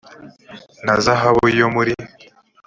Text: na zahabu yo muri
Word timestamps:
na 0.85 0.95
zahabu 1.03 1.45
yo 1.59 1.67
muri 1.75 1.93